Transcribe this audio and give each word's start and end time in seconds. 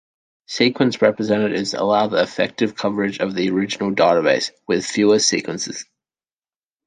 Sequence 0.47 0.99
representatives 1.03 1.75
allow 1.75 2.07
the 2.07 2.23
effective 2.23 2.73
coverage 2.73 3.19
of 3.19 3.35
the 3.35 3.51
original 3.51 3.91
database 3.91 4.49
with 4.65 4.83
fewer 4.83 5.19
sequences. 5.19 5.85